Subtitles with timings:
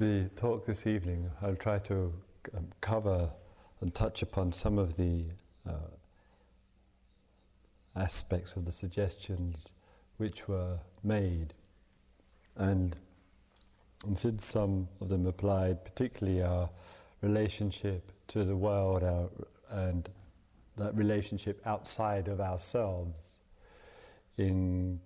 [0.00, 2.10] the talk this evening, I'll try to
[2.56, 3.28] um, cover
[3.82, 5.26] and touch upon some of the
[5.68, 5.92] uh,
[7.94, 9.74] aspects of the suggestions
[10.16, 11.52] which were made.
[12.56, 12.96] And,
[14.06, 16.70] and since some of them applied, particularly our
[17.20, 19.28] relationship to the world our,
[19.68, 20.08] and
[20.78, 23.36] that relationship outside of ourselves,
[24.38, 24.98] in,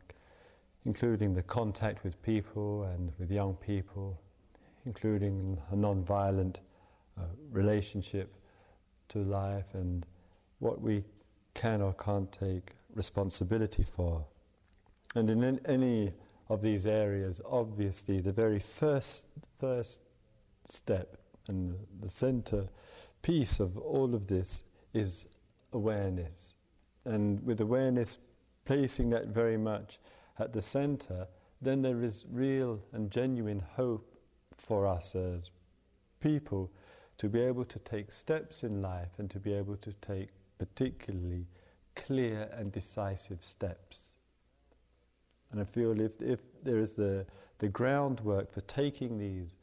[0.84, 4.20] including the contact with people and with young people,
[4.86, 6.60] including a non-violent
[7.18, 8.34] uh, relationship
[9.08, 10.06] to life and
[10.58, 11.04] what we
[11.54, 14.24] can or can't take responsibility for.
[15.14, 16.12] And in any
[16.48, 19.24] of these areas, obviously, the very first
[19.58, 20.00] first
[20.66, 22.68] step and the center
[23.22, 24.62] piece of all of this
[24.92, 25.26] is
[25.72, 26.52] awareness.
[27.04, 28.18] And with awareness
[28.64, 29.98] placing that very much
[30.38, 31.28] at the center,
[31.60, 34.13] then there is real and genuine hope
[34.56, 35.50] for us as
[36.20, 36.70] people
[37.18, 41.46] to be able to take steps in life and to be able to take particularly
[41.94, 44.12] clear and decisive steps.
[45.52, 47.26] And I feel if, if there is the,
[47.58, 49.54] the groundwork for taking these,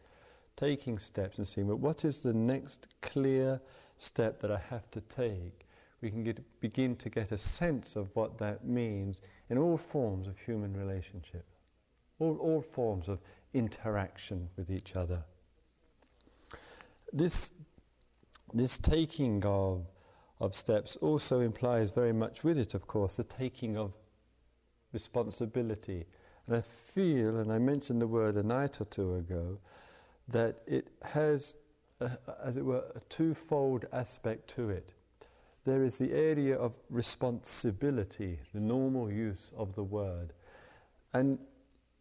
[0.55, 3.59] taking steps and seeing, well, what is the next clear
[3.97, 5.65] step that I have to take,
[6.01, 10.27] we can get, begin to get a sense of what that means in all forms
[10.27, 11.45] of human relationship,
[12.19, 13.19] all, all forms of
[13.53, 15.23] interaction with each other.
[17.13, 17.51] This,
[18.53, 19.85] this taking of,
[20.39, 23.93] of steps also implies very much with it, of course, the taking of
[24.93, 26.05] responsibility.
[26.47, 29.59] And I feel, and I mentioned the word a night or two ago,
[30.27, 31.55] that it has,
[31.99, 32.11] a,
[32.43, 34.93] as it were, a twofold aspect to it.
[35.65, 40.33] There is the area of responsibility, the normal use of the word.
[41.13, 41.37] And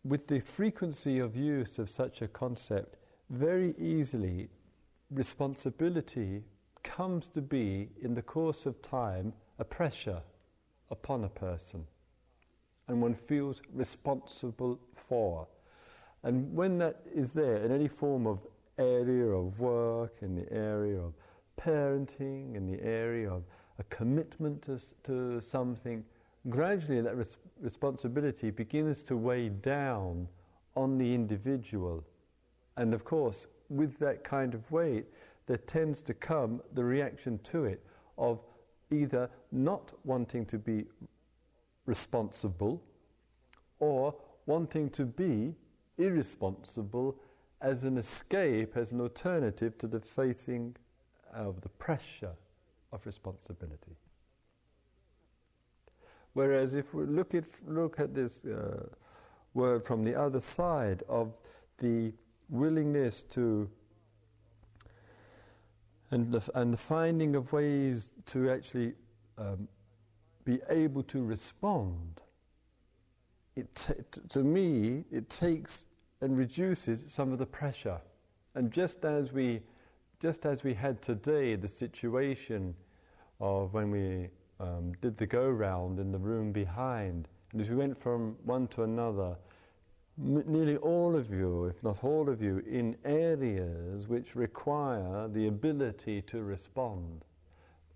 [0.05, 2.97] with the frequency of use of such a concept,
[3.29, 4.49] very easily
[5.11, 6.43] responsibility
[6.83, 10.23] comes to be, in the course of time, a pressure
[10.91, 11.87] upon a person
[12.91, 15.47] and one feels responsible for.
[16.25, 18.41] And when that is there in any form of
[18.79, 21.15] area of work, in the area of
[21.57, 23.45] parenting, in the area of
[23.79, 26.05] a commitment to, to something,
[26.49, 30.29] gradually that res- responsibility begins to weigh down
[30.77, 32.05] on the individual.
[32.77, 35.07] And of course, with that kind of weight,
[35.47, 37.85] there tends to come the reaction to it
[38.17, 38.43] of
[38.91, 40.87] either not wanting to be
[41.87, 42.83] responsible
[43.79, 44.15] or
[44.47, 45.55] wanting to be
[45.99, 47.17] irresponsible
[47.61, 50.75] as an escape, as an alternative to the facing
[51.33, 52.33] of the pressure
[52.93, 53.97] of responsibility.
[56.33, 58.87] Whereas if we look at, look at this uh,
[59.55, 61.33] word from the other side of
[61.79, 62.13] the
[62.49, 63.69] willingness to
[66.11, 68.95] and the, and the finding of ways to actually
[69.39, 69.69] um,
[70.45, 72.21] be able to respond.
[73.57, 75.85] It t- to me, it takes
[76.21, 78.01] and reduces some of the pressure.
[78.55, 79.61] And just as we,
[80.21, 82.75] just as we had today the situation
[83.41, 84.29] of when we
[84.61, 88.69] um, did the go round in the room behind, and as we went from one
[88.69, 89.37] to another,
[90.19, 95.47] m- nearly all of you, if not all of you, in areas which require the
[95.47, 97.25] ability to respond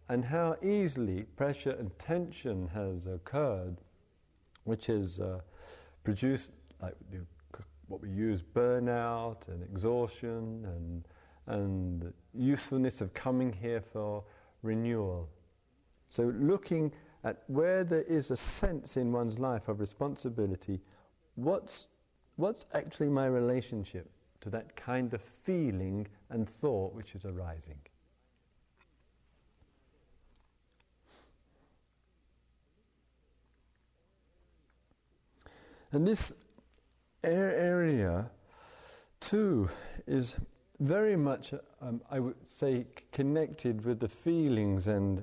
[0.09, 3.77] and how easily pressure and tension has occurred,
[4.65, 5.41] which has uh,
[6.03, 6.51] produced
[6.83, 6.95] like,
[7.89, 11.05] what we use burnout and exhaustion and,
[11.47, 14.25] and usefulness of coming here for
[14.63, 15.29] renewal.
[16.09, 16.93] So, looking
[17.25, 20.81] at where there is a sense in one's life of responsibility,
[21.35, 21.87] what's,
[22.37, 24.11] what's actually my relationship
[24.43, 27.79] to that kind of feeling and thought which is arising?
[35.95, 36.33] And this
[37.23, 38.29] area,
[39.21, 39.71] too,
[40.09, 40.35] is
[40.81, 45.23] very much, um, I would say, connected with the feelings and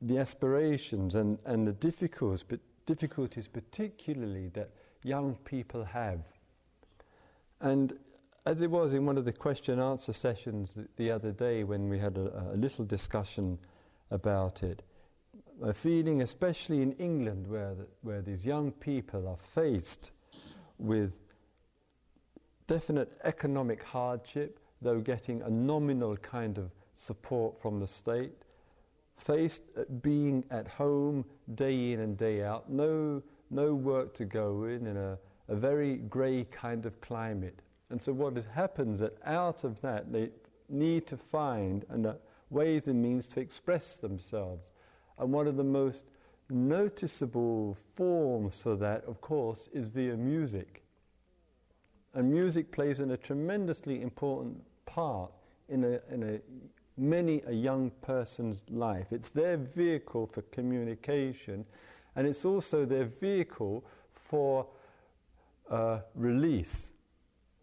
[0.00, 4.70] the aspirations and, and the difficulties, but difficulties particularly that
[5.02, 6.26] young people have.
[7.60, 7.92] And
[8.46, 11.98] as it was in one of the question answer sessions the other day when we
[11.98, 13.58] had a, a little discussion
[14.10, 14.82] about it,
[15.62, 20.10] a feeling, especially in England, where, the, where these young people are faced
[20.78, 21.12] with
[22.66, 28.32] definite economic hardship, though getting a nominal kind of support from the state,
[29.20, 31.24] faced at being at home
[31.54, 35.18] day in and day out, no, no work to go in, in a,
[35.48, 40.30] a very grey kind of climate, And so what happens that out of that they
[40.68, 42.14] need to find and uh,
[42.48, 44.70] ways and means to express themselves.
[45.18, 46.04] And one of the most
[46.48, 50.84] noticeable forms for that, of course, is via music.
[52.14, 55.32] And music plays in a tremendously important part
[55.68, 56.40] in a, in a
[57.00, 59.06] many a young person's life.
[59.10, 61.64] It's their vehicle for communication,
[62.14, 64.66] and it's also their vehicle for
[65.70, 66.92] uh, release.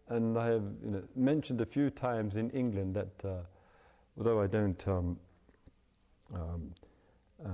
[0.08, 3.42] And I have you know, mentioned a few times in England that, uh,
[4.16, 5.18] although I don't um,
[6.34, 6.74] um,
[7.44, 7.48] uh,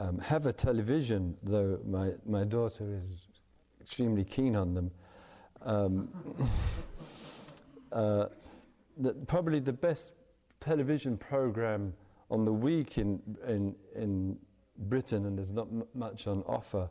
[0.00, 3.28] um, have a television, though my, my daughter is
[3.80, 4.90] extremely keen on them,
[5.62, 6.08] um,
[7.92, 8.26] uh,
[8.96, 10.10] that probably the best
[10.64, 11.92] television program
[12.30, 14.36] on the week in, in, in
[14.88, 16.88] Britain, and there's not m- much on offer,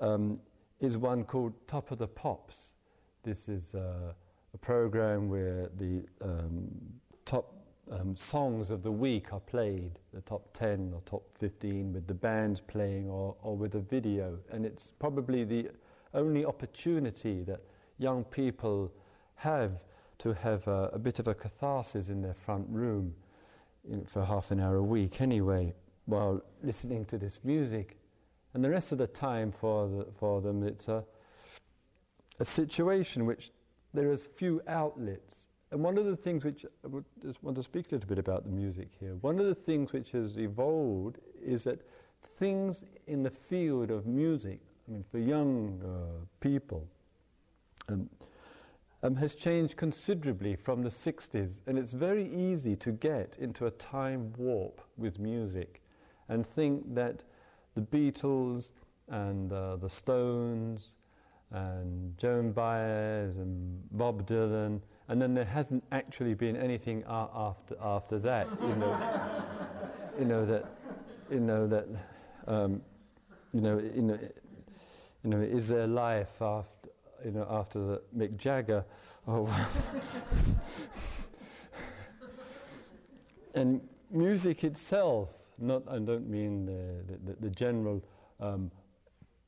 [0.00, 0.38] um,
[0.78, 2.76] is one called Top of the Pops.
[3.24, 4.12] This is uh,
[4.54, 6.68] a program where the um,
[7.24, 7.54] top
[7.90, 12.14] um, songs of the week are played, the top 10 or top 15, with the
[12.14, 14.38] bands playing or, or with a video.
[14.52, 15.70] And it's probably the
[16.14, 17.62] only opportunity that
[17.98, 18.92] young people
[19.34, 19.72] have
[20.22, 23.14] to have a, a bit of a catharsis in their front room
[23.88, 25.74] in, for half an hour a week, anyway,
[26.06, 27.96] while listening to this music.
[28.54, 31.04] And the rest of the time for, the, for them, it's a,
[32.38, 33.50] a situation which
[33.94, 36.88] there is few outlets and one of the things which I
[37.22, 39.90] just want to speak a little bit about the music here, one of the things
[39.90, 41.80] which has evolved is that
[42.38, 46.86] things in the field of music, I mean, for young uh, people,
[47.88, 48.10] um,
[49.02, 53.70] um, has changed considerably from the 60s, and it's very easy to get into a
[53.70, 55.82] time warp with music
[56.28, 57.22] and think that
[57.74, 58.70] the Beatles
[59.08, 60.94] and uh, the Stones
[61.50, 68.18] and Joan Baez and Bob Dylan and then there hasn't actually been anything after after
[68.20, 68.48] that.
[68.62, 69.44] You know,
[70.18, 70.64] you know that,
[71.30, 71.86] you know that,
[72.46, 72.80] um,
[73.52, 74.18] you know, you know,
[75.22, 76.81] you know, is there life after,
[77.24, 78.84] you know, after the Mick Jagger?
[79.26, 79.48] Oh,
[83.54, 83.80] and
[84.10, 88.02] music itself, not I don't mean the the, the general
[88.40, 88.70] um,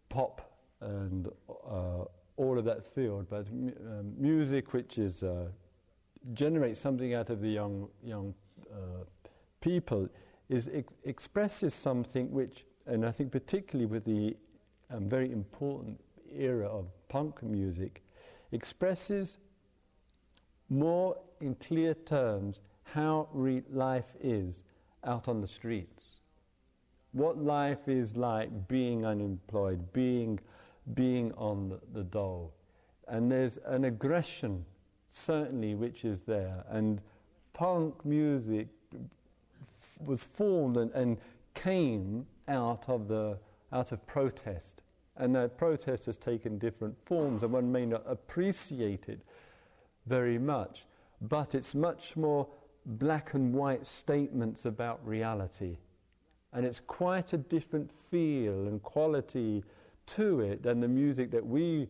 [0.08, 0.50] pop
[0.80, 2.04] and uh,
[2.36, 5.48] all of that field, but um, music which is uh,
[6.32, 8.34] generates something out of the young young
[8.72, 9.04] uh,
[9.60, 10.08] people
[10.48, 14.36] is ex- expresses something which, and I think particularly with the
[14.90, 16.00] um, very important
[16.38, 18.02] era of punk music,
[18.52, 19.38] expresses
[20.68, 24.62] more in clear terms how re- life is
[25.04, 26.20] out on the streets.
[27.12, 30.40] What life is like being unemployed, being
[30.92, 32.52] being on the, the dole.
[33.08, 34.64] And there's an aggression,
[35.08, 36.64] certainly, which is there.
[36.68, 37.00] And
[37.52, 38.68] punk music
[40.04, 41.18] was formed and, and
[41.54, 43.38] came out of, the,
[43.72, 44.82] out of protest.
[45.16, 49.20] And that protest has taken different forms, and one may not appreciate it
[50.06, 50.86] very much,
[51.20, 52.48] but it's much more
[52.84, 55.78] black and white statements about reality.
[56.52, 59.64] And it's quite a different feel and quality
[60.06, 61.88] to it than the music that we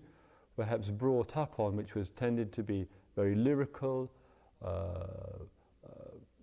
[0.56, 2.86] perhaps brought up on, which was tended to be
[3.16, 4.10] very lyrical,
[4.64, 5.40] uh, uh,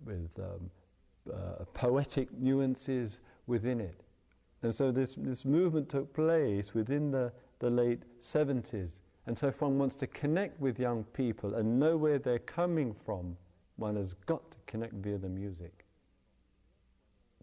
[0.06, 0.70] with um,
[1.32, 4.02] uh, poetic nuances within it.
[4.64, 8.92] And so this, this movement took place within the, the late 70s.
[9.26, 12.94] And so if one wants to connect with young people and know where they're coming
[12.94, 13.38] from,
[13.78, 15.86] one has got to connect via the music.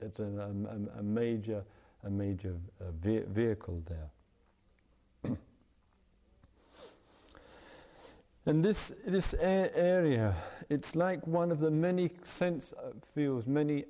[0.01, 1.65] It's a, a, um, um, a major,
[2.05, 5.37] a major uh, ve- vehicle there.
[8.47, 10.35] And this, this area,
[10.71, 13.85] it's like one of the many sense uh, fields, many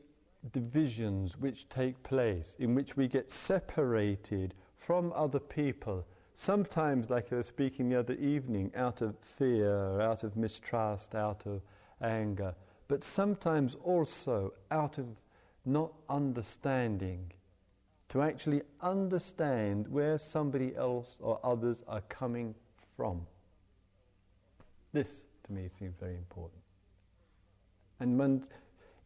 [0.52, 6.06] divisions which take place, in which we get separated from other people.
[6.34, 11.46] Sometimes, like I was speaking the other evening, out of fear, out of mistrust, out
[11.46, 11.62] of
[12.00, 12.54] anger,
[12.86, 15.06] but sometimes also out of
[15.64, 17.32] not understanding.
[18.10, 22.54] To actually understand where somebody else or others are coming
[22.96, 23.26] from.
[24.94, 26.62] This, to me, seems very important.
[28.00, 28.44] And when,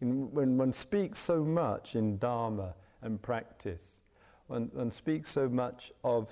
[0.02, 4.02] in, when one speaks so much in Dharma and practice,
[4.48, 6.28] one, one speaks so much of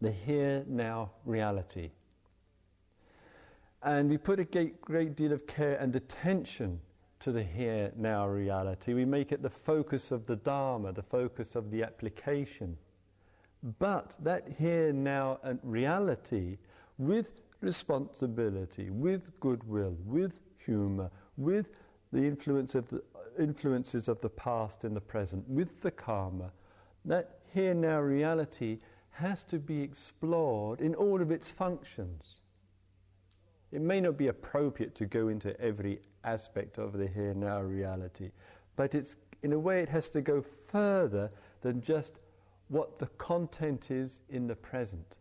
[0.00, 1.90] the here now reality.
[3.82, 6.80] And we put a great, great deal of care and attention
[7.18, 8.94] to the here now reality.
[8.94, 12.76] We make it the focus of the Dharma, the focus of the application.
[13.78, 16.58] But that here now reality,
[16.98, 21.68] with responsibility, with goodwill, with humour, with
[22.12, 23.02] the influence of the
[23.38, 26.52] influences of the past in the present, with the karma,
[27.04, 28.78] that here now reality
[29.10, 32.40] has to be explored in all of its functions.
[33.70, 38.30] It may not be appropriate to go into every aspect of the here now reality,
[38.76, 41.30] but it's in a way it has to go further
[41.62, 42.20] than just
[42.68, 45.16] what the content is in the present.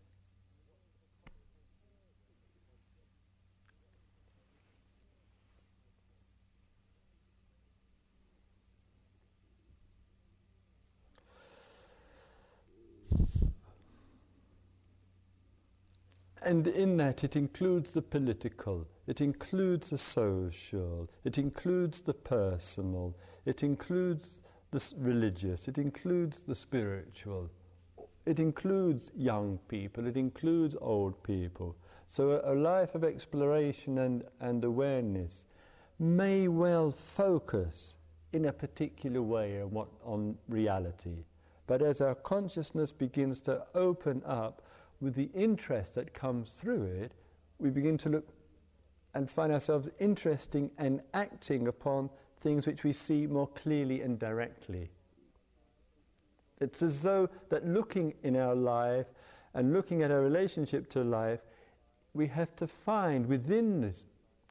[16.42, 23.16] And in that, it includes the political, it includes the social, it includes the personal,
[23.46, 24.40] it includes
[24.72, 27.52] the religious, it includes the spiritual,
[28.26, 31.76] it includes young people, it includes old people.
[32.08, 35.46] So, a, a life of exploration and, and awareness
[36.00, 37.98] may well focus
[38.34, 41.26] in a particular way on, what, on reality.
[41.68, 44.64] But as our consciousness begins to open up,
[45.02, 47.14] with the interest that comes through it,
[47.60, 48.28] we begin to look
[49.14, 54.90] and find ourselves interesting and acting upon things which we see more clearly and directly.
[56.60, 59.08] It's as though that looking in our life
[59.54, 61.42] and looking at our relationship to life,
[62.14, 64.06] we have to find within this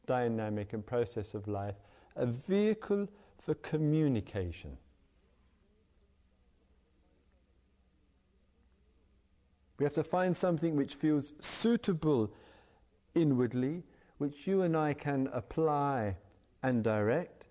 [0.06, 1.76] dynamic and process of life
[2.16, 4.76] a vehicle for communication.
[9.80, 12.30] We have to find something which feels suitable
[13.14, 13.82] inwardly,
[14.18, 16.18] which you and I can apply
[16.62, 17.46] and direct,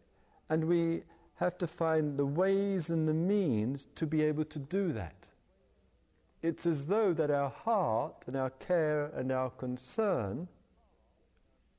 [0.48, 1.06] and we
[1.38, 5.26] have to find the ways and the means to be able to do that.
[6.44, 10.50] It's as though that our heart and our care and our concern,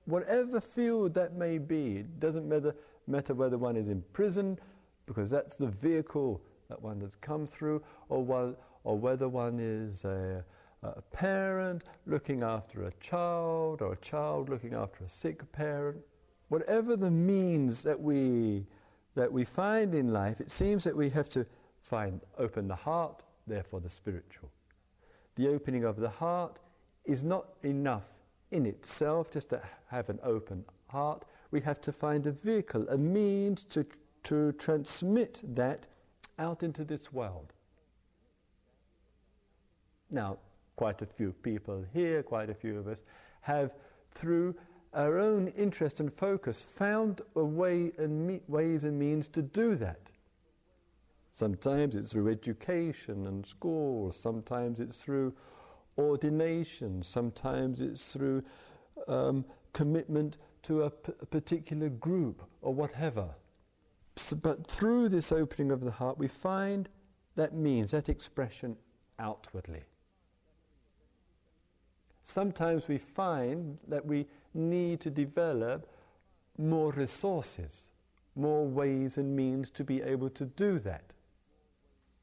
[0.06, 2.74] whatever field that may be, it doesn't matter,
[3.06, 4.58] matter whether one is in prison,
[5.06, 10.04] because that's the vehicle that one has come through, or, while, or whether one is
[10.04, 10.44] a,
[10.82, 15.98] a parent looking after a child or a child looking after a sick parent.
[16.48, 18.66] Whatever the means that we,
[19.14, 21.46] that we find in life, it seems that we have to
[21.80, 24.50] find open the heart, therefore the spiritual.
[25.36, 26.60] The opening of the heart
[27.04, 28.10] is not enough
[28.50, 31.24] in itself just to have an open heart.
[31.50, 33.86] We have to find a vehicle, a means to,
[34.24, 35.86] to transmit that
[36.38, 37.52] out into this world.
[40.10, 40.38] Now,
[40.76, 43.02] quite a few people here, quite a few of us,
[43.42, 43.72] have
[44.12, 44.54] through
[44.92, 49.76] our own interest and focus found a way and me- ways and means to do
[49.76, 50.10] that.
[51.30, 55.32] Sometimes it's through education and school, sometimes it's through
[55.96, 58.42] ordination, sometimes it's through
[59.06, 63.28] um, commitment to a, p- a particular group or whatever.
[64.16, 66.88] So, but through this opening of the heart, we find
[67.36, 68.76] that means, that expression
[69.18, 69.84] outwardly.
[72.30, 75.88] Sometimes we find that we need to develop
[76.56, 77.88] more resources,
[78.36, 81.12] more ways and means to be able to do that.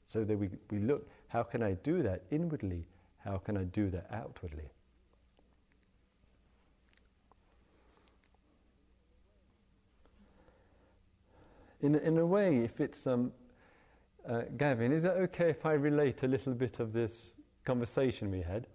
[0.05, 2.87] So that we, we look, how can I do that inwardly?
[3.25, 4.69] How can I do that outwardly?
[11.81, 13.33] In, in a way, if it's, um,
[14.27, 17.35] uh, Gavin, is it okay if I relate a little bit of this
[17.65, 18.67] conversation we had?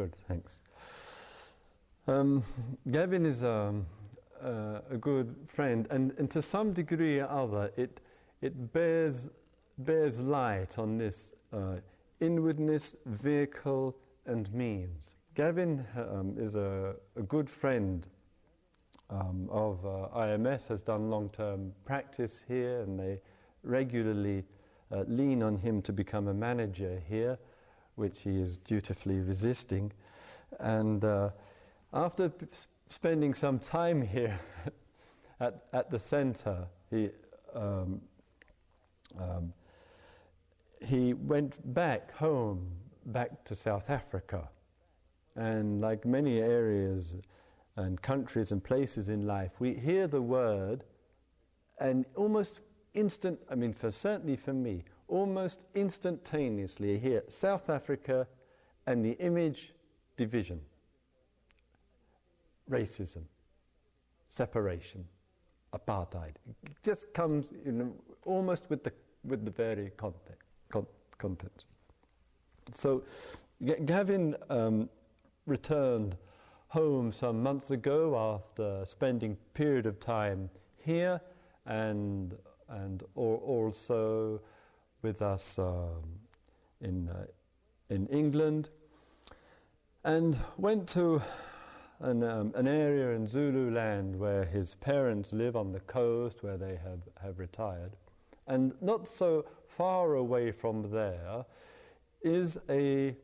[0.00, 0.60] Good, thanks.
[2.08, 2.42] Um,
[2.90, 3.74] Gavin is a,
[4.42, 8.00] uh, a good friend, and, and to some degree or other, it,
[8.40, 9.28] it bears,
[9.76, 11.74] bears light on this uh,
[12.18, 15.16] inwardness, vehicle, and means.
[15.34, 18.06] Gavin um, is a, a, good friend
[19.10, 23.20] um, of uh, IMS, has done long term practice here, and they
[23.64, 24.44] regularly
[24.90, 27.38] uh, lean on him to become a manager here
[28.00, 29.92] which he is dutifully resisting.
[30.58, 31.30] And uh,
[31.92, 32.32] after
[32.88, 34.40] spending some time here
[35.40, 37.10] at, at the center, he,
[37.54, 38.00] um,
[39.20, 39.52] um,
[40.82, 42.66] he went back home,
[43.04, 44.48] back to South Africa.
[45.36, 47.16] And like many areas
[47.76, 50.84] and countries and places in life, we hear the word
[51.78, 52.60] and almost
[52.94, 58.26] instant, I mean, for certainly for me, almost instantaneously hear South Africa
[58.86, 59.74] and the image
[60.16, 60.60] division,
[62.70, 63.22] racism,
[64.28, 65.04] separation,
[65.74, 66.34] apartheid.
[66.64, 67.92] It just comes know,
[68.24, 68.92] almost with the,
[69.24, 70.38] with the very content.
[70.70, 70.86] Con-
[71.18, 71.64] content.
[72.72, 73.02] So
[73.62, 74.88] G- Gavin um,
[75.46, 76.16] returned
[76.68, 81.20] home some months ago after spending period of time here
[81.66, 82.36] and
[82.68, 84.40] and or also
[85.02, 86.02] with us um,
[86.80, 87.26] in uh,
[87.90, 88.70] in England
[90.04, 91.20] and went to
[92.00, 96.78] an, um, an area in Zululand where his parents live on the coast where they
[96.82, 97.96] have, have retired.
[98.46, 101.44] And not so far away from there
[102.22, 103.14] is a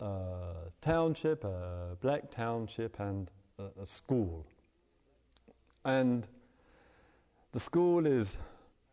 [0.00, 4.46] uh, township, a black township, and a, a school.
[5.84, 6.26] And
[7.52, 8.38] the school is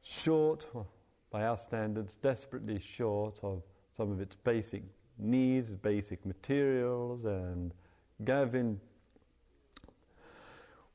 [0.04, 0.66] short,
[1.32, 3.64] by our standards, desperately short of
[3.96, 4.84] some of its basic
[5.18, 7.74] needs, basic materials, and
[8.24, 8.80] Gavin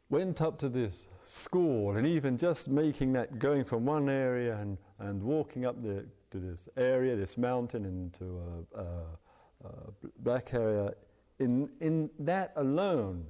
[0.09, 4.77] went up to this school, and even just making that, going from one area and,
[4.99, 8.39] and walking up the, to this area, this mountain, into
[8.75, 9.73] a, a, a
[10.19, 10.93] black area,
[11.39, 13.25] in, in that alone,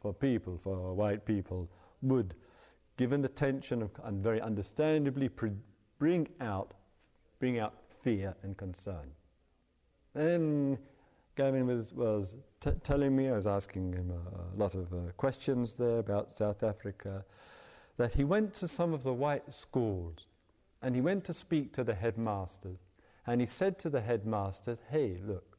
[0.00, 1.68] for people, for white people,
[2.02, 2.34] would,
[2.96, 5.50] given the tension of, and very understandably, pre-
[5.98, 6.74] bring out,
[7.38, 9.10] bring out fear and concern.
[10.14, 10.78] And
[11.36, 15.12] Gavin was, was t- telling me, I was asking him a, a lot of uh,
[15.16, 17.24] questions there about South Africa,
[17.96, 20.26] that he went to some of the white schools
[20.82, 22.78] and he went to speak to the headmasters.
[23.26, 25.58] And he said to the headmasters, Hey, look,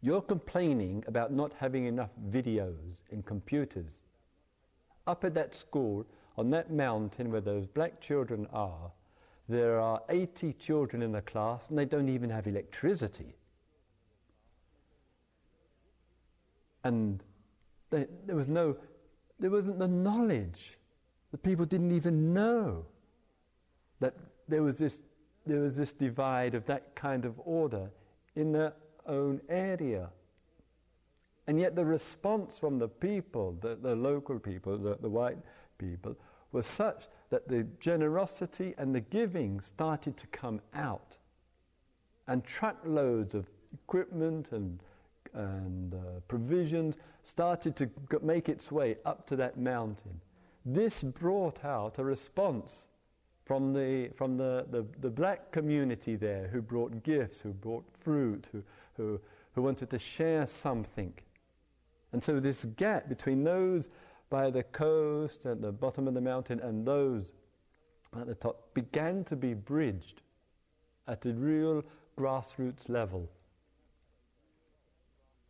[0.00, 4.00] you're complaining about not having enough videos in computers.
[5.06, 6.06] Up at that school,
[6.36, 8.92] on that mountain where those black children are,
[9.48, 13.34] there are 80 children in the class and they don't even have electricity.
[16.84, 17.22] And
[17.90, 18.76] they, there was no,
[19.40, 20.78] there wasn't the knowledge.
[21.32, 22.84] The people didn't even know
[24.00, 24.14] that
[24.48, 25.00] there was this,
[25.46, 27.90] there was this divide of that kind of order
[28.36, 28.74] in their
[29.06, 30.10] own area.
[31.46, 35.38] And yet the response from the people, the, the local people, the, the white
[35.78, 36.14] people,
[36.52, 41.16] was such that the generosity and the giving started to come out.
[42.26, 44.80] And truckloads of equipment and,
[45.34, 47.90] and uh, provisions started to
[48.22, 50.20] make its way up to that mountain.
[50.64, 52.88] This brought out a response
[53.44, 58.48] from the, from the, the, the black community there who brought gifts, who brought fruit,
[58.52, 58.62] who,
[58.96, 59.20] who,
[59.54, 61.14] who wanted to share something.
[62.12, 63.88] And so, this gap between those
[64.30, 67.32] by the coast at the bottom of the mountain and those
[68.18, 70.22] at the top began to be bridged
[71.06, 71.84] at a real
[72.16, 73.28] grassroots level.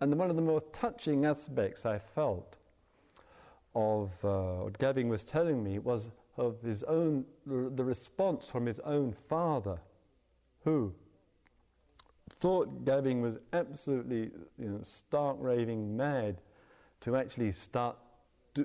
[0.00, 2.56] And one of the more touching aspects I felt
[3.74, 8.78] of uh, what Gavin was telling me was of his own, the response from his
[8.80, 9.80] own father,
[10.64, 10.94] who
[12.30, 16.40] thought Gavin was absolutely you know, stark raving mad
[17.00, 17.96] to actually start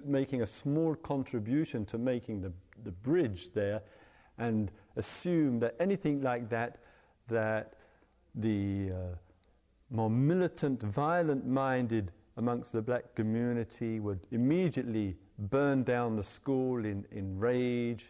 [0.06, 2.52] making a small contribution to making the,
[2.84, 3.82] the bridge there
[4.38, 6.78] and assume that anything like that,
[7.28, 7.74] that
[8.36, 9.16] the uh,
[9.90, 17.06] more militant, violent minded amongst the black community would immediately burn down the school in,
[17.12, 18.06] in rage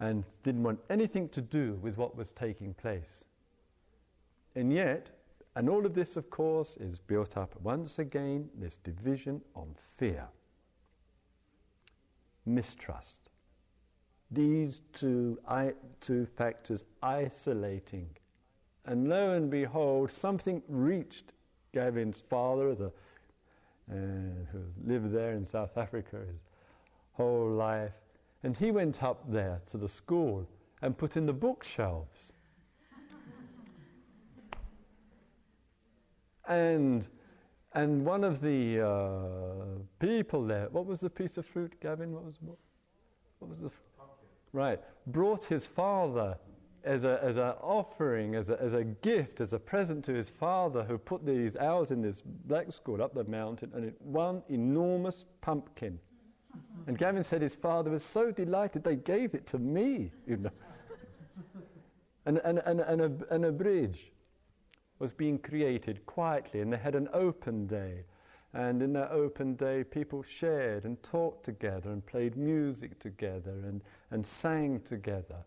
[0.00, 3.24] and didn't want anything to do with what was taking place.
[4.54, 5.10] And yet,
[5.56, 10.28] and all of this, of course, is built up once again, this division on fear
[12.48, 13.28] mistrust.
[14.30, 18.10] These two, I, two factors isolating.
[18.84, 21.32] And lo and behold, something reached
[21.72, 22.90] Gavin's father, as uh,
[23.90, 26.40] who lived there in South Africa his
[27.12, 27.92] whole life.
[28.42, 30.46] And he went up there to the school
[30.82, 32.32] and put in the bookshelves.
[36.48, 37.08] and
[37.78, 42.12] and one of the uh, people there, what was the piece of fruit, Gavin?
[42.12, 42.38] What was
[43.38, 43.70] what was the
[44.52, 44.80] right?
[45.06, 46.36] Brought his father
[46.82, 50.28] as a as an offering, as a as a gift, as a present to his
[50.28, 54.42] father, who put these hours in this black school up the mountain, and it, one
[54.48, 56.00] enormous pumpkin.
[56.88, 60.50] And Gavin said his father was so delighted they gave it to me, you know.
[62.26, 64.10] and, and, and, and, a, and a bridge
[64.98, 68.04] was being created quietly, and they had an open day.
[68.52, 73.82] And in that open day, people shared and talked together and played music together and,
[74.10, 75.44] and sang together.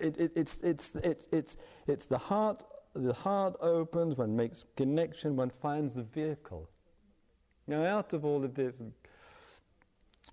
[0.00, 2.64] It, it, it's, it's, it's, it's, it's the heart,
[2.94, 6.68] the heart opens, one makes connection, one finds the vehicle.
[7.66, 8.76] Now, out of all of this,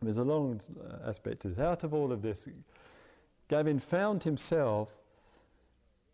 [0.02, 1.60] there's a long uh, aspect to this.
[1.60, 2.48] Out of all of this,
[3.48, 4.92] Gavin found himself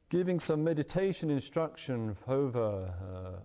[0.10, 2.92] giving some meditation instruction over,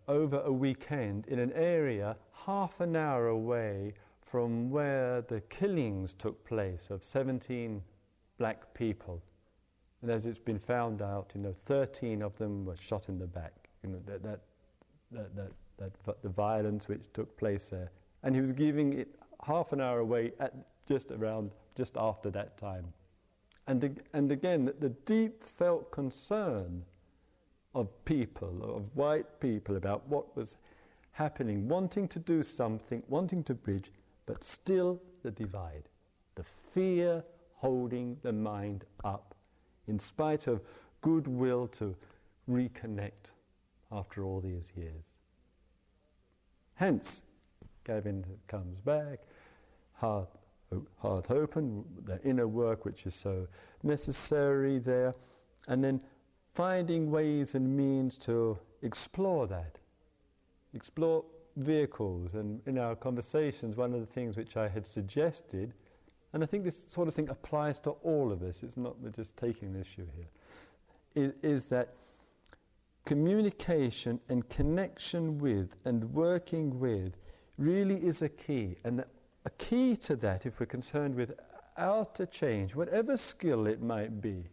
[0.08, 6.14] uh, over a weekend in an area half an hour away from where the killings
[6.14, 7.82] took place of 17
[8.38, 9.22] black people.
[10.02, 13.26] And as it's been found out, you know, 13 of them were shot in the
[13.26, 13.68] back.
[13.82, 14.40] You know, that, that,
[15.12, 17.90] that, that, that the violence which took place there.
[18.22, 19.08] And he was giving it
[19.46, 20.54] half an hour away at
[20.88, 22.92] just around, just after that time.
[23.66, 26.84] And, and again, the deep felt concern
[27.74, 30.56] of people, of white people, about what was
[31.12, 33.90] happening, wanting to do something, wanting to bridge,
[34.26, 35.84] but still the divide.
[36.34, 37.24] The fear
[37.56, 39.34] holding the mind up,
[39.88, 40.60] in spite of
[41.00, 41.94] goodwill to
[42.50, 43.30] reconnect
[43.90, 45.16] after all these years.
[46.74, 47.22] Hence,
[47.84, 49.20] Gavin comes back,
[49.94, 50.28] heart
[50.98, 53.46] heart open, the inner work which is so
[53.82, 55.14] necessary there,
[55.68, 56.00] and then
[56.54, 59.78] finding ways and means to explore that,
[60.72, 61.24] explore
[61.56, 62.34] vehicles.
[62.34, 65.72] And in our conversations, one of the things which I had suggested,
[66.32, 69.10] and I think this sort of thing applies to all of us, it's not we're
[69.10, 70.28] just taking the issue here,
[71.14, 71.94] is, is that
[73.04, 77.16] communication and connection with and working with
[77.58, 78.76] really is a key.
[78.84, 79.04] And
[79.44, 81.32] a key to that, if we're concerned with
[81.76, 84.44] outer change, whatever skill it might be,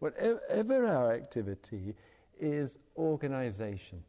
[0.00, 1.94] whatever our activity,
[2.38, 4.02] is organization.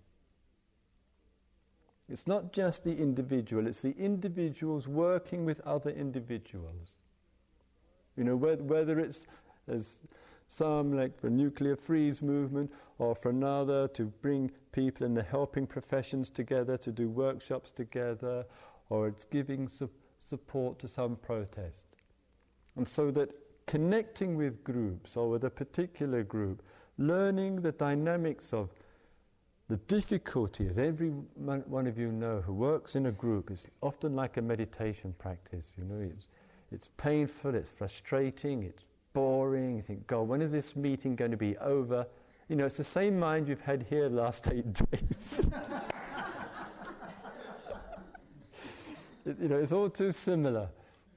[2.09, 6.93] It's not just the individual, it's the individuals working with other individuals.
[8.17, 9.25] You know, whether, whether it's
[9.67, 9.99] as
[10.47, 15.65] some like the nuclear freeze movement, or for another to bring people in the helping
[15.65, 18.45] professions together to do workshops together,
[18.93, 21.83] or it's giving su- support to some protest.
[22.75, 23.31] And so that
[23.65, 26.61] connecting with groups or with a particular group,
[26.99, 28.69] learning the dynamics of
[29.67, 34.15] the difficulty, as every one of you know who works in a group, is often
[34.15, 35.71] like a meditation practice.
[35.75, 36.27] You know, it's,
[36.71, 39.77] it's painful, it's frustrating, it's boring.
[39.77, 42.05] You think, God, when is this meeting going to be over?
[42.47, 45.41] You know, it's the same mind you've had here last eight days.
[49.25, 50.69] you know, it's all too similar.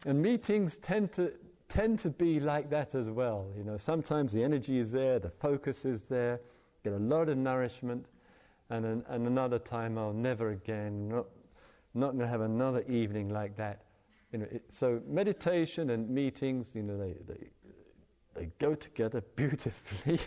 [0.04, 1.32] And meetings tend to,
[1.68, 3.46] tend to be like that as well.
[3.56, 6.40] You know, sometimes the energy is there, the focus is there,
[6.84, 8.06] get a lot of nourishment,
[8.70, 11.26] and, an, and another time, I'll never again, not,
[11.94, 13.82] not going to have another evening like that.
[14.32, 17.46] You know, it, so meditation and meetings, you know, they, they,
[18.34, 20.20] they go together beautifully.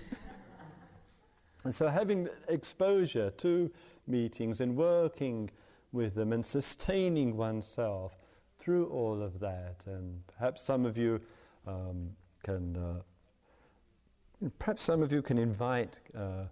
[1.63, 3.69] and so having exposure to
[4.07, 5.49] meetings and working
[5.91, 8.13] with them and sustaining oneself
[8.57, 9.83] through all of that.
[9.85, 11.19] And perhaps some of you
[11.67, 12.11] um,
[12.43, 16.45] can, uh, perhaps some of you can invite uh,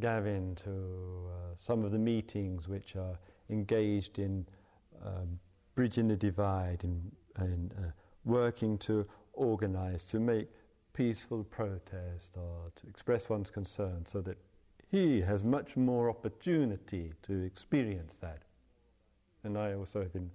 [0.00, 3.18] Gavin to uh, some of the meetings which are
[3.50, 4.46] engaged in
[5.04, 5.38] um,
[5.74, 7.90] bridging the divide and, and uh,
[8.24, 10.48] working to organize, to make
[10.92, 14.38] peaceful protest or to express one's concern so that
[14.90, 18.42] he has much more opportunity to experience that.
[19.44, 20.30] And I also have, been,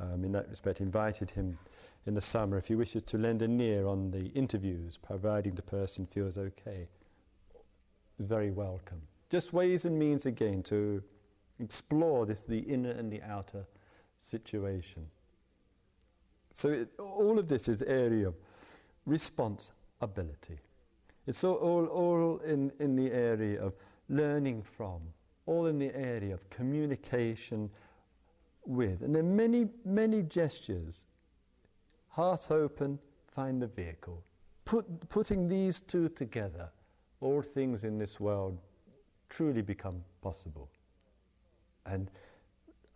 [0.00, 1.58] um, in that respect, invited him
[2.06, 5.62] in the summer if he wishes to lend an ear on the interviews, providing the
[5.62, 6.88] person feels okay.
[8.18, 9.02] Very welcome.
[9.30, 11.02] Just ways and means again to
[11.60, 13.66] explore this, the inner and the outer
[14.18, 15.06] situation.
[16.54, 18.34] So it, all of this is area of
[19.06, 20.58] response ability.
[21.26, 23.74] It's all, all, all in, in the area of
[24.08, 25.00] learning from,
[25.46, 27.70] all in the area of communication
[28.68, 29.02] with.
[29.02, 31.06] And there are many, many gestures.
[32.10, 32.98] Heart open,
[33.34, 34.22] find the vehicle.
[34.64, 36.68] Put, putting these two together,
[37.20, 38.58] all things in this world
[39.28, 40.68] truly become possible.
[41.86, 42.10] And,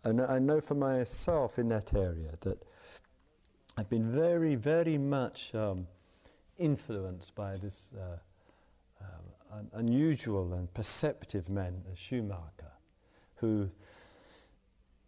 [0.03, 2.63] and I know for myself in that area that
[3.75, 5.87] I've been very, very much um,
[6.59, 8.17] influenced by this uh,
[9.53, 12.71] un- unusual and perceptive man, Schumacher,
[13.35, 13.69] who,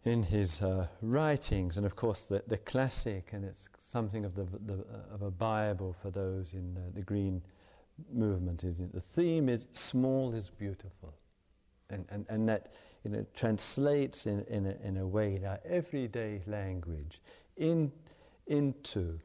[0.06, 4.46] in his uh, writings, and of course the, the classic, and it's something of, the,
[4.64, 7.42] the uh, of a Bible for those in the Green
[8.12, 11.14] movement, is the theme is small is beautiful.
[11.88, 12.72] And, and, and that
[13.04, 17.20] you know, translates in, in, a, in a way in our everyday language
[17.56, 17.92] in,
[18.46, 19.20] into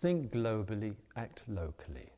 [0.00, 2.10] think globally, act locally.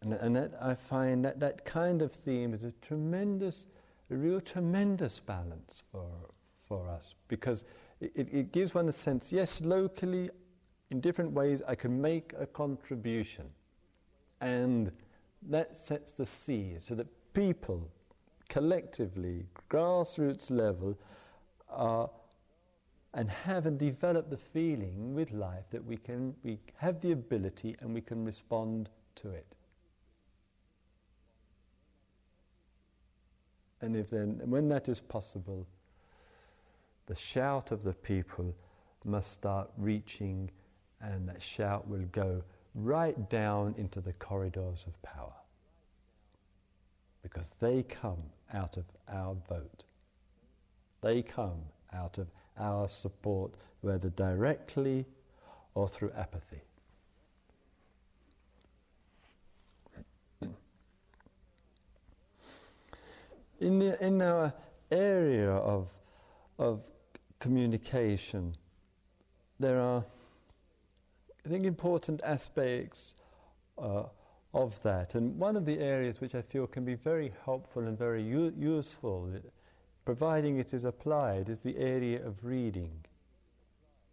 [0.00, 3.66] And, and that I find that that kind of theme is a tremendous,
[4.10, 6.08] a real tremendous balance for,
[6.68, 7.64] for us because
[8.00, 10.30] it, it gives one a sense, yes, locally,
[10.90, 13.46] in different ways, I can make a contribution.
[14.40, 14.92] And
[15.48, 17.88] that sets the seed so that people
[18.48, 20.98] collectively, grassroots level,
[21.68, 22.10] are
[23.14, 27.76] and have and develop the feeling with life that we can we have the ability
[27.80, 29.53] and we can respond to it.
[33.84, 35.66] And if then when that is possible,
[37.04, 38.54] the shout of the people
[39.04, 40.50] must start reaching
[41.02, 42.42] and that shout will go
[42.74, 45.34] right down into the corridors of power.
[47.22, 48.22] Because they come
[48.54, 49.84] out of our vote.
[51.02, 51.60] They come
[51.92, 55.04] out of our support, whether directly
[55.74, 56.62] or through apathy.
[63.60, 64.52] In, the, in our
[64.90, 65.88] area of,
[66.58, 66.82] of
[67.38, 68.56] communication,
[69.58, 70.04] there are
[71.44, 73.14] I think important aspects
[73.76, 74.04] uh,
[74.54, 75.14] of that.
[75.14, 78.54] And one of the areas which I feel can be very helpful and very u-
[78.56, 79.28] useful,
[80.06, 82.92] providing it is applied, is the area of reading.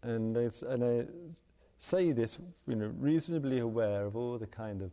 [0.03, 1.05] And, and I
[1.79, 4.91] say this, you know, reasonably aware of all the kind of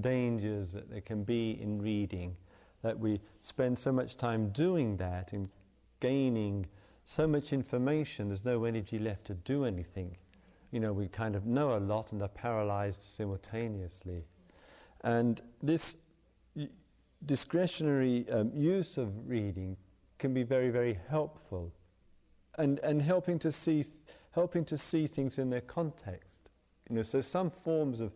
[0.00, 2.36] dangers that there can be in reading,
[2.82, 5.48] that we spend so much time doing that and
[6.00, 6.66] gaining
[7.04, 10.16] so much information, there's no energy left to do anything
[10.70, 14.24] you know, we kind of know a lot and are paralyzed simultaneously.
[15.02, 15.96] And this
[17.24, 19.76] discretionary um, use of reading
[20.18, 21.72] can be very, very helpful
[22.58, 23.94] and, and helping, to see th-
[24.32, 26.50] helping to see things in their context.
[26.90, 28.12] You know, so some forms of,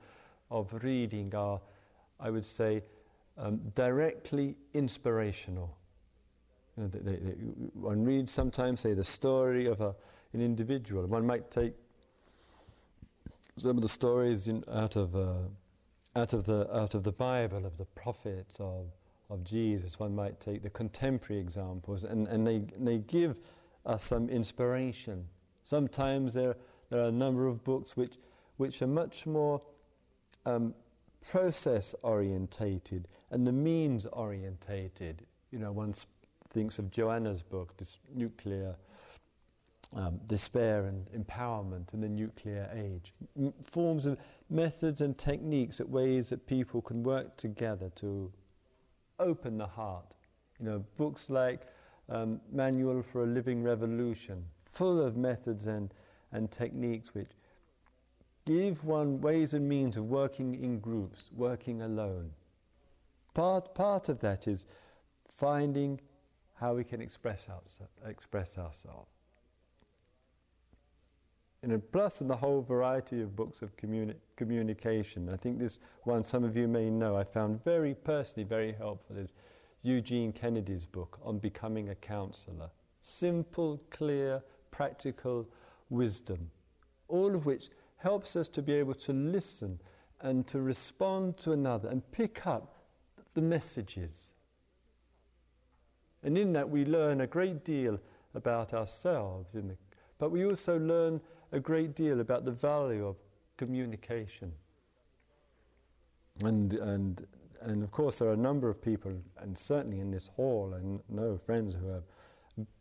[0.50, 1.60] of reading are,
[2.20, 2.82] I would say,
[3.38, 5.76] um, directly inspirational.
[6.76, 7.32] You know, they, they,
[7.74, 9.94] one reads sometimes, say, the story of a,
[10.32, 11.06] an individual.
[11.06, 11.74] One might take
[13.58, 15.34] some of the stories in, out of uh,
[16.14, 18.86] out of the out of the Bible of the prophets of
[19.28, 19.98] of Jesus.
[19.98, 23.36] One might take the contemporary examples, and, and they they give
[23.84, 25.26] us some inspiration.
[25.64, 26.56] Sometimes there
[26.90, 28.14] there are a number of books which
[28.56, 29.60] which are much more
[30.46, 30.74] um,
[31.30, 35.26] process orientated and the means orientated.
[35.50, 35.94] You know, one
[36.50, 38.76] thinks of Joanna's book, this nuclear
[39.96, 43.12] um, despair and empowerment in the nuclear age.
[43.36, 44.18] M- forms of
[44.48, 48.30] methods and techniques that ways that people can work together to
[49.18, 50.14] open the heart.
[50.60, 51.62] You know, books like
[52.08, 55.92] um, Manual for a Living Revolution, full of methods and,
[56.32, 57.30] and techniques which
[58.44, 62.30] give one ways and means of working in groups, working alone.
[63.34, 64.66] Part, part of that is
[65.28, 66.00] finding
[66.54, 67.48] how we can express,
[68.06, 69.08] express ourselves
[71.62, 75.28] And plus in the whole variety of books of communi- communication.
[75.28, 79.16] I think this one some of you may know I found very personally very helpful
[79.16, 79.32] is
[79.82, 82.70] Eugene Kennedy's book on becoming a counselor.
[83.02, 85.48] Simple, clear, practical
[85.90, 86.50] wisdom,
[87.08, 89.80] all of which helps us to be able to listen
[90.20, 92.71] and to respond to another and pick up
[93.34, 94.32] the messages.
[96.22, 97.98] And in that we learn a great deal
[98.34, 99.76] about ourselves, the,
[100.18, 103.22] but we also learn a great deal about the value of
[103.56, 104.52] communication.
[106.40, 107.26] And, and,
[107.60, 111.12] and of course, there are a number of people, and certainly in this hall, I
[111.12, 112.04] know friends who have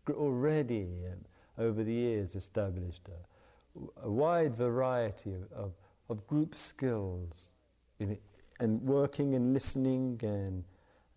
[0.09, 5.71] already, um, over the years, established a, a wide variety of, of,
[6.09, 7.53] of group skills
[7.99, 8.17] in
[8.61, 10.63] and working and listening and,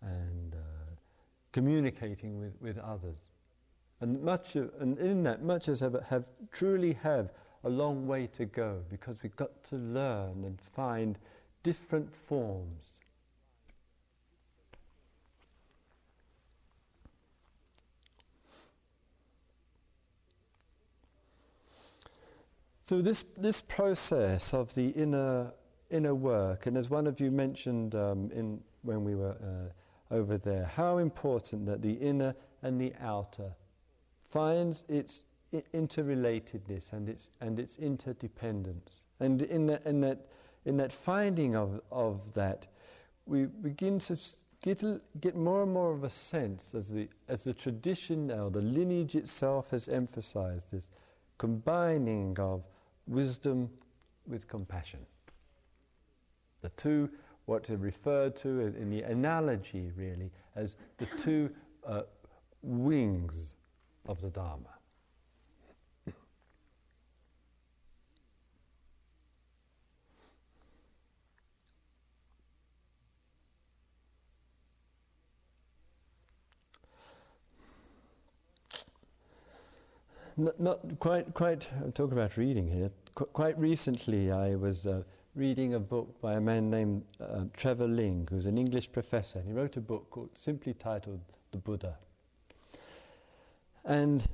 [0.01, 0.57] and uh,
[1.53, 3.19] communicating with, with others.
[4.01, 7.29] And much of, and in that, much as have, have truly have
[7.63, 11.19] a long way to go because we've got to learn and find
[11.61, 12.99] different forms.
[22.87, 25.51] So this this process of the inner
[25.89, 30.37] inner work, and as one of you mentioned um, in when we were uh, over
[30.37, 33.51] there, how important that the inner and the outer
[34.29, 35.25] finds its
[35.73, 39.05] interrelatedness and its, and its interdependence.
[39.19, 40.27] And in that, in that,
[40.65, 42.67] in that finding of, of that,
[43.25, 44.17] we begin to
[44.61, 44.83] get,
[45.21, 49.15] get more and more of a sense as the, as the tradition now, the lineage
[49.15, 50.89] itself has emphasized this
[51.37, 52.63] combining of
[53.07, 53.69] wisdom
[54.27, 54.99] with compassion.
[56.65, 57.11] The two,
[57.45, 61.51] what are referred to in the analogy really as the two
[61.85, 62.01] uh,
[62.63, 63.53] wings
[64.07, 64.69] of the Dharma.
[80.57, 82.89] not, quite, quite, I'm talking about reading here.
[83.13, 85.03] Qu- quite recently, I was uh,
[85.35, 89.39] reading a book by a man named uh, Trevor Ling, who's an English professor.
[89.39, 91.19] And he wrote a book called, simply titled
[91.51, 91.97] The Buddha.
[93.83, 94.25] And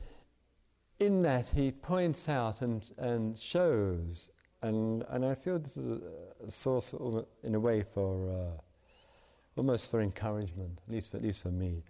[0.99, 4.29] in that, he points out and, and shows,
[4.61, 6.93] and, and I feel this is a, a source,
[7.43, 8.61] in a way, for uh,
[9.55, 11.83] almost for encouragement, at least for, at least for me.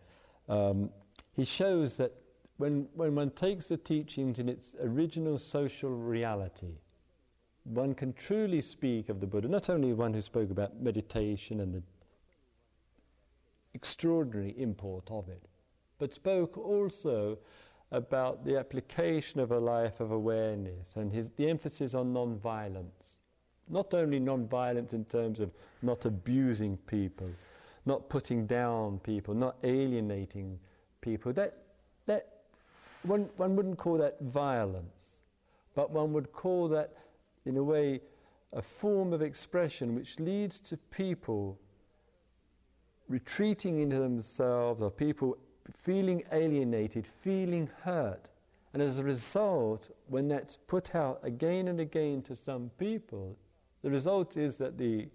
[0.47, 0.89] Um,
[1.33, 2.13] he shows that
[2.57, 6.77] when, when one takes the teachings in its original social reality,
[7.63, 11.73] one can truly speak of the Buddha, not only one who spoke about meditation and
[11.73, 11.83] the
[13.73, 15.43] extraordinary import of it,
[15.99, 17.37] but spoke also
[17.91, 23.19] about the application of a life of awareness and his, the emphasis on non-violence.
[23.69, 27.29] Not only non-violence in terms of not abusing people,
[27.85, 30.59] not putting down people, not alienating
[31.01, 31.33] people.
[31.33, 31.57] That,
[32.05, 32.27] that
[33.03, 35.19] one, one wouldn't call that violence,
[35.75, 36.93] but one would call that,
[37.45, 38.01] in a way,
[38.53, 41.59] a form of expression which leads to people
[43.07, 45.37] retreating into themselves or people
[45.73, 48.29] feeling alienated, feeling hurt.
[48.73, 53.37] And as a result, when that's put out again and again to some people,
[53.81, 55.09] the result is that the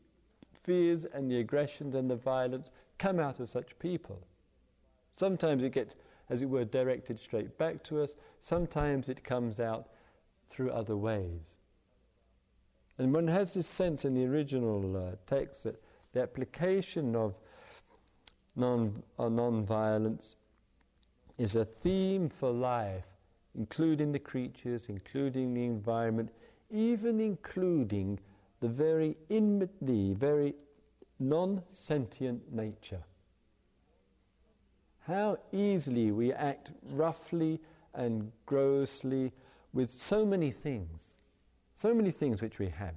[0.63, 4.27] fears and the aggressions and the violence come out of such people.
[5.13, 5.95] Sometimes it gets,
[6.29, 9.89] as it were, directed straight back to us, sometimes it comes out
[10.49, 11.59] through other ways.
[12.99, 15.83] And one has this sense in the original uh, text that
[16.13, 17.35] the application of
[18.55, 20.37] non, uh, non-violence
[21.39, 23.05] is a theme for life,
[23.55, 26.31] including the creatures, including the environment,
[26.71, 28.19] even including
[28.61, 30.55] the very inwardly, very
[31.19, 33.03] non sentient nature.
[35.07, 37.61] How easily we act roughly
[37.95, 39.33] and grossly
[39.73, 41.16] with so many things,
[41.77, 42.97] so many things which we have.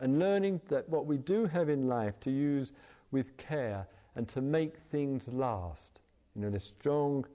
[0.00, 2.72] And learning that what we do have in life to use
[3.10, 6.00] with care and to make things last.
[6.34, 7.26] You know, the strong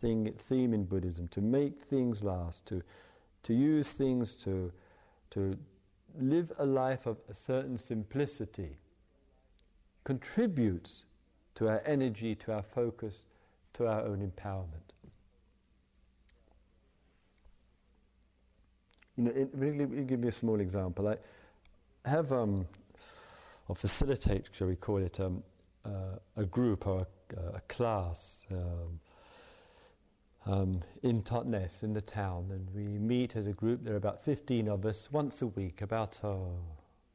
[0.00, 2.82] thing, theme in Buddhism, to make things last, to,
[3.42, 4.72] to use things to,
[5.30, 5.56] to
[6.18, 8.78] live a life of a certain simplicity
[10.04, 11.04] contributes
[11.56, 13.26] to our energy, to our focus,
[13.74, 14.89] to our own empowerment.
[19.20, 21.06] You know, it, really, give you a small example.
[21.06, 22.66] I have, um,
[23.68, 25.42] or facilitate, shall we call it, um,
[25.84, 27.06] uh, a group or
[27.36, 29.00] a, a class um,
[30.46, 33.84] um, in Totnes, in the town, and we meet as a group.
[33.84, 36.36] There are about 15 of us once a week, about, uh,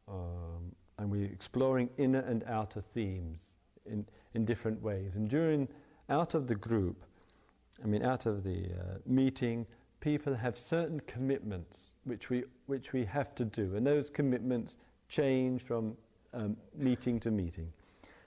[0.07, 3.55] um, and we're exploring inner and outer themes
[3.87, 5.15] in, in different ways.
[5.15, 5.67] And during,
[6.09, 7.03] out of the group,
[7.83, 9.65] I mean, out of the uh, meeting,
[10.05, 14.77] people have certain commitments which we, which we have to do, and those commitments
[15.09, 15.97] change from
[16.31, 17.73] um, meeting to meeting.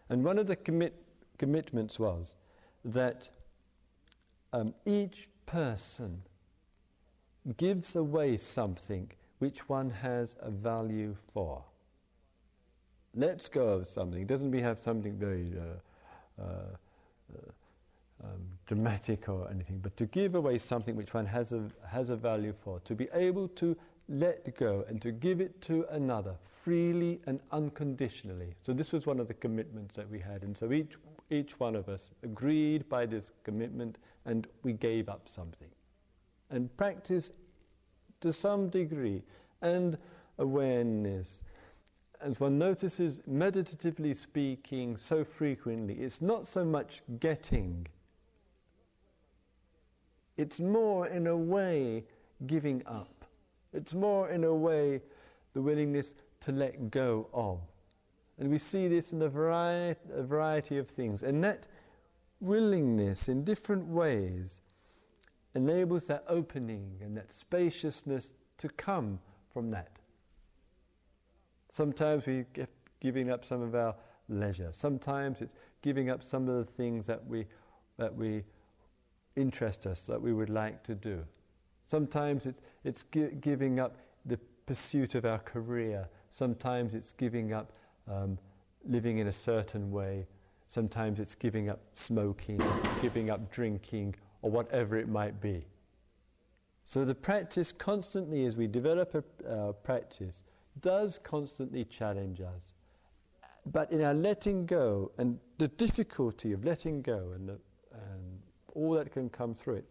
[0.08, 0.92] And one of the commit,
[1.38, 2.34] commitments was
[2.84, 3.28] that
[4.52, 6.20] um, each person
[7.56, 11.62] gives away something which one has a value for.
[13.14, 14.26] Let's go of something.
[14.26, 17.52] Doesn't we have something very uh, uh, uh,
[18.24, 22.16] um, dramatic or anything, but to give away something which one has a, has a
[22.16, 23.76] value for, to be able to
[24.08, 28.54] let go and to give it to another freely and unconditionally.
[28.62, 30.42] So, this was one of the commitments that we had.
[30.42, 30.94] And so, each,
[31.30, 35.68] each one of us agreed by this commitment and we gave up something.
[36.50, 37.32] And practice
[38.20, 39.22] to some degree
[39.62, 39.96] and
[40.38, 41.42] awareness.
[42.20, 47.86] As one notices, meditatively speaking, so frequently, it's not so much getting,
[50.38, 52.04] it's more, in a way,
[52.46, 53.26] giving up.
[53.74, 55.02] It's more, in a way,
[55.52, 57.60] the willingness to let go of.
[58.38, 61.24] And we see this in a variety, a variety of things.
[61.24, 61.66] And that
[62.40, 64.60] willingness in different ways
[65.54, 69.18] enables that opening and that spaciousness to come
[69.52, 69.90] from that.
[71.68, 73.94] Sometimes we get giving up some of our
[74.28, 74.70] leisure.
[74.70, 77.46] Sometimes it's giving up some of the things that we
[77.96, 78.44] that we
[79.38, 81.24] interest us that we would like to do.
[81.86, 86.08] Sometimes it's it's gi- giving up the pursuit of our career.
[86.30, 87.72] Sometimes it's giving up
[88.06, 88.38] um,
[88.84, 90.26] living in a certain way
[90.68, 92.60] Sometimes it's giving up smoking,
[93.00, 95.66] giving up drinking, or whatever it might be.
[96.84, 100.42] So the practice constantly, as we develop a uh, practice,
[100.82, 102.72] does constantly challenge us.
[103.64, 107.58] But in our letting go and the difficulty of letting go and, the,
[108.78, 109.84] all that can come through it,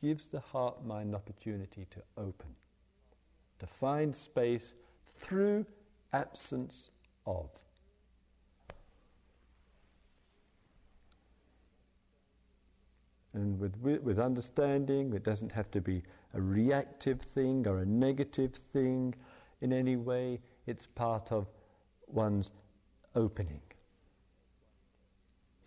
[0.00, 2.54] gives the heart mind opportunity to open,
[3.58, 4.74] to find space
[5.16, 5.64] through
[6.12, 6.90] absence
[7.26, 7.48] of.
[13.32, 16.02] And with, with understanding, it doesn't have to be
[16.34, 19.14] a reactive thing or a negative thing
[19.60, 20.40] in any way.
[20.66, 21.46] It's part of
[22.08, 22.52] one's
[23.14, 23.60] opening.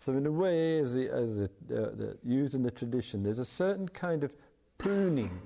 [0.04, 4.24] So, in a way, as, as uh, used in the tradition, there's a certain kind
[4.24, 4.34] of
[4.76, 5.40] pruning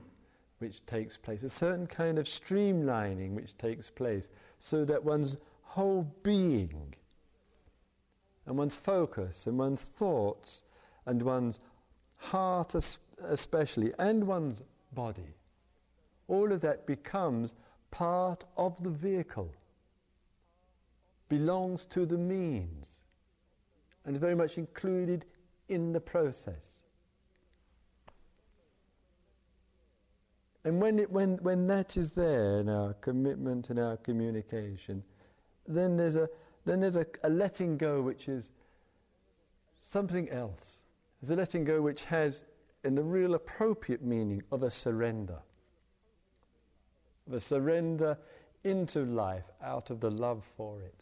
[0.61, 6.11] which takes place, a certain kind of streamlining which takes place, so that one's whole
[6.23, 6.95] being
[8.47, 10.63] and one's focus and one's thoughts
[11.05, 11.61] and one's
[12.17, 12.75] heart
[13.25, 14.63] especially and one's
[14.95, 15.35] body
[16.29, 17.53] all of that becomes
[17.91, 19.53] part of the vehicle
[21.29, 23.03] belongs to the means
[24.07, 25.27] and is very much included
[25.69, 26.85] in the process
[30.65, 35.03] and when, it, when, when that is there in our commitment and our communication
[35.67, 36.29] then there's a
[36.67, 38.51] then there's a, a letting go which is
[39.79, 40.83] something else.
[41.21, 42.45] There's a letting go which has,
[42.85, 45.39] in the real appropriate meaning, of a surrender.
[47.29, 48.19] Of a surrender
[48.65, 50.95] into life out of the love for it.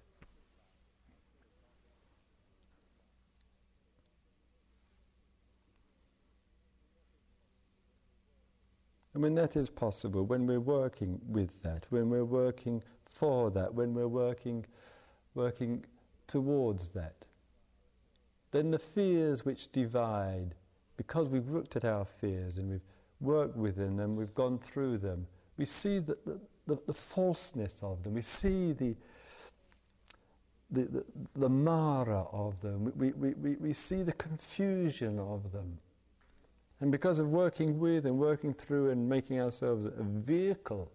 [9.14, 13.72] And when that is possible, when we're working with that, when we're working for that,
[13.72, 14.66] when we're working,
[15.34, 15.84] working
[16.26, 17.26] towards that.
[18.50, 20.54] Then the fears which divide,
[20.96, 22.80] because we've looked at our fears and we've
[23.20, 28.02] worked with them we've gone through them, we see the, the, the, the falseness of
[28.02, 28.14] them.
[28.14, 28.96] We see the,
[30.70, 31.04] the, the,
[31.36, 32.92] the mara of them.
[32.96, 35.78] We, we, we, we see the confusion of them.
[36.84, 40.92] And because of working with and working through and making ourselves a vehicle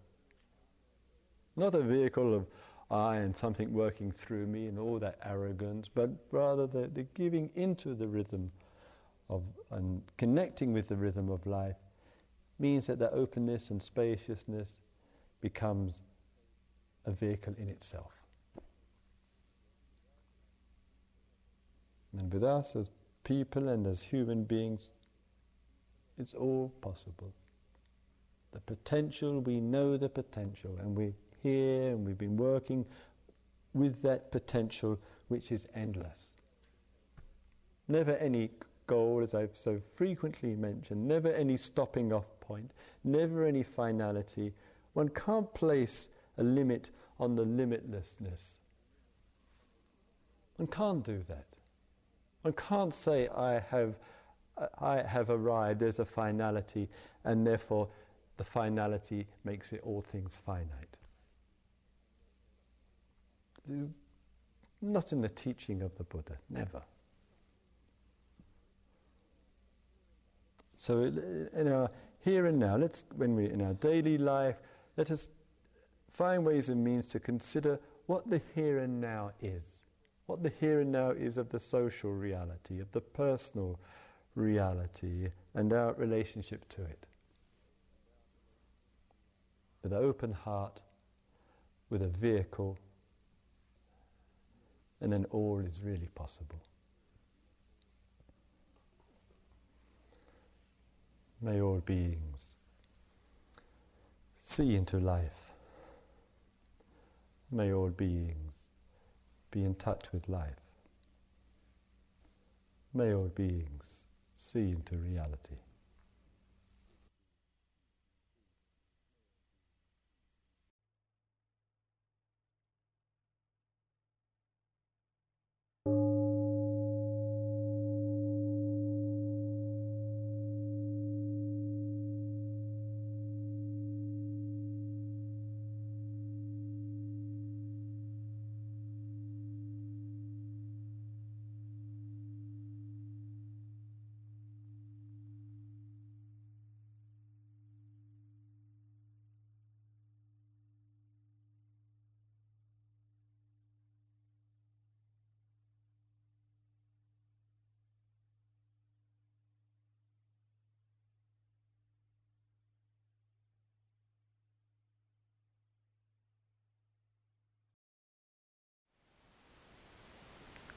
[1.56, 2.46] not a vehicle of
[2.92, 7.50] I and something working through me and all that arrogance, but rather the, the giving
[7.56, 8.52] into the rhythm
[9.28, 11.74] of and connecting with the rhythm of life
[12.60, 14.78] means that that openness and spaciousness
[15.40, 16.02] becomes
[17.04, 18.12] a vehicle in itself.
[22.16, 22.90] And with us as
[23.24, 24.90] people and as human beings,
[26.20, 27.32] it's all possible.
[28.52, 32.84] The potential, we know the potential, and we're here and we've been working
[33.72, 34.98] with that potential
[35.28, 36.34] which is endless.
[37.88, 38.50] Never any
[38.86, 42.72] goal, as I've so frequently mentioned, never any stopping off point,
[43.04, 44.52] never any finality.
[44.94, 46.08] One can't place
[46.38, 48.56] a limit on the limitlessness.
[50.56, 51.54] One can't do that.
[52.42, 53.94] One can't say, I have,
[54.78, 56.88] I have arrived, there's a finality,
[57.24, 57.88] and therefore
[58.36, 60.98] the finality makes it all things finite.
[64.82, 66.82] Not in the teaching of the Buddha, never.
[70.76, 71.90] So in our
[72.20, 74.56] here and now, let's when we're in our daily life,
[74.96, 75.28] let us
[76.12, 79.82] find ways and means to consider what the here and now is.
[80.26, 83.78] What the here and now is of the social reality, of the personal
[84.34, 87.06] reality, and our relationship to it.
[89.82, 90.80] With an open heart,
[91.88, 92.78] with a vehicle
[95.00, 96.60] and then all is really possible.
[101.40, 102.54] May all beings
[104.38, 105.54] see into life.
[107.50, 108.68] May all beings
[109.50, 110.60] be in touch with life.
[112.92, 114.04] May all beings
[114.40, 115.56] see into reality.